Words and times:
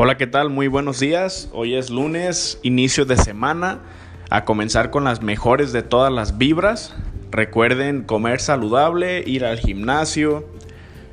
Hola, 0.00 0.16
¿qué 0.16 0.28
tal? 0.28 0.48
Muy 0.48 0.68
buenos 0.68 1.00
días. 1.00 1.48
Hoy 1.52 1.74
es 1.74 1.90
lunes, 1.90 2.60
inicio 2.62 3.04
de 3.04 3.16
semana, 3.16 3.80
a 4.30 4.44
comenzar 4.44 4.92
con 4.92 5.02
las 5.02 5.22
mejores 5.22 5.72
de 5.72 5.82
todas 5.82 6.12
las 6.12 6.38
vibras. 6.38 6.94
Recuerden 7.32 8.04
comer 8.04 8.38
saludable, 8.38 9.24
ir 9.26 9.44
al 9.44 9.58
gimnasio. 9.58 10.46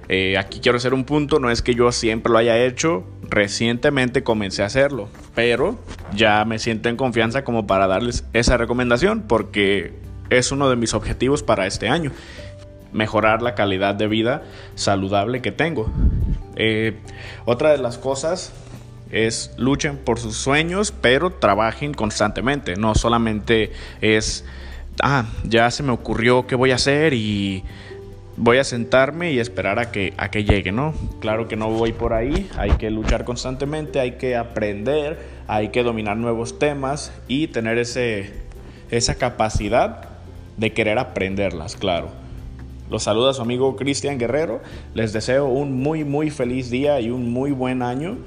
Eh, 0.07 0.37
aquí 0.37 0.59
quiero 0.59 0.77
hacer 0.77 0.93
un 0.93 1.03
punto, 1.03 1.39
no 1.39 1.49
es 1.49 1.63
que 1.63 1.73
yo 1.73 1.91
siempre 1.91 2.31
lo 2.31 2.37
haya 2.37 2.63
hecho, 2.63 3.03
recientemente 3.27 4.21
comencé 4.21 4.61
a 4.61 4.67
hacerlo, 4.67 5.09
pero 5.33 5.79
ya 6.13 6.45
me 6.45 6.59
siento 6.59 6.87
en 6.87 6.95
confianza 6.95 7.43
como 7.43 7.65
para 7.65 7.87
darles 7.87 8.23
esa 8.33 8.55
recomendación 8.55 9.23
porque 9.23 9.93
es 10.29 10.51
uno 10.51 10.69
de 10.69 10.75
mis 10.75 10.93
objetivos 10.93 11.41
para 11.41 11.65
este 11.65 11.89
año, 11.89 12.11
mejorar 12.93 13.41
la 13.41 13.55
calidad 13.55 13.95
de 13.95 14.05
vida 14.05 14.43
saludable 14.75 15.41
que 15.41 15.51
tengo. 15.51 15.91
Eh, 16.55 16.99
otra 17.45 17.71
de 17.71 17.79
las 17.79 17.97
cosas 17.97 18.53
es 19.11 19.53
luchen 19.57 19.97
por 19.97 20.19
sus 20.19 20.35
sueños, 20.35 20.91
pero 20.91 21.31
trabajen 21.31 21.93
constantemente. 21.93 22.75
No 22.75 22.95
solamente 22.95 23.71
es, 24.01 24.45
ah, 25.01 25.25
ya 25.43 25.69
se 25.71 25.83
me 25.83 25.91
ocurrió 25.91 26.47
qué 26.47 26.55
voy 26.55 26.71
a 26.71 26.75
hacer 26.75 27.13
y 27.13 27.63
voy 28.37 28.57
a 28.57 28.63
sentarme 28.63 29.31
y 29.31 29.39
esperar 29.39 29.79
a 29.79 29.91
que, 29.91 30.13
a 30.17 30.29
que 30.29 30.43
llegue, 30.43 30.71
¿no? 30.71 30.93
Claro 31.19 31.47
que 31.47 31.55
no 31.55 31.69
voy 31.69 31.93
por 31.93 32.13
ahí, 32.13 32.49
hay 32.57 32.71
que 32.71 32.91
luchar 32.91 33.23
constantemente, 33.23 33.99
hay 33.99 34.13
que 34.13 34.35
aprender, 34.35 35.19
hay 35.47 35.69
que 35.69 35.83
dominar 35.83 36.17
nuevos 36.17 36.59
temas 36.59 37.13
y 37.27 37.47
tener 37.47 37.77
ese, 37.77 38.33
esa 38.91 39.15
capacidad 39.15 40.09
de 40.57 40.73
querer 40.73 40.99
aprenderlas, 40.99 41.75
claro. 41.75 42.09
Los 42.89 43.03
saluda 43.03 43.33
su 43.33 43.41
amigo 43.41 43.75
Cristian 43.75 44.19
Guerrero, 44.19 44.61
les 44.93 45.11
deseo 45.11 45.47
un 45.47 45.81
muy 45.81 46.03
muy 46.03 46.29
feliz 46.29 46.69
día 46.69 46.99
y 46.99 47.09
un 47.09 47.31
muy 47.31 47.51
buen 47.51 47.81
año. 47.81 48.17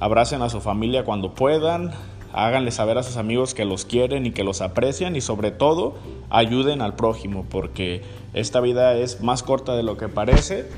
Abracen 0.00 0.42
a 0.42 0.48
su 0.48 0.60
familia 0.60 1.04
cuando 1.04 1.34
puedan, 1.34 1.92
háganle 2.32 2.70
saber 2.70 2.98
a 2.98 3.02
sus 3.02 3.16
amigos 3.16 3.54
que 3.54 3.64
los 3.64 3.84
quieren 3.84 4.26
y 4.26 4.30
que 4.30 4.44
los 4.44 4.60
aprecian 4.60 5.16
y 5.16 5.20
sobre 5.20 5.50
todo 5.50 5.96
ayuden 6.28 6.82
al 6.82 6.94
prójimo 6.94 7.46
porque 7.48 8.02
esta 8.34 8.60
vida 8.60 8.94
es 8.94 9.22
más 9.22 9.42
corta 9.42 9.74
de 9.74 9.82
lo 9.82 9.96
que 9.96 10.08
parece 10.08 10.68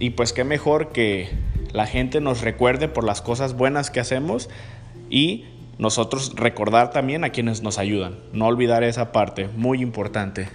y 0.00 0.10
pues 0.10 0.32
qué 0.32 0.42
mejor 0.42 0.88
que 0.88 1.30
la 1.72 1.86
gente 1.86 2.20
nos 2.20 2.40
recuerde 2.40 2.88
por 2.88 3.04
las 3.04 3.22
cosas 3.22 3.54
buenas 3.54 3.90
que 3.90 4.00
hacemos 4.00 4.48
y 5.08 5.44
nosotros 5.78 6.32
recordar 6.34 6.90
también 6.90 7.22
a 7.22 7.30
quienes 7.30 7.62
nos 7.62 7.78
ayudan. 7.78 8.16
No 8.32 8.46
olvidar 8.46 8.82
esa 8.82 9.12
parte, 9.12 9.48
muy 9.56 9.82
importante. 9.82 10.48